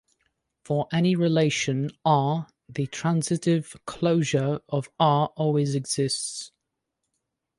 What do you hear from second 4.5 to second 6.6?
of "R" always exists.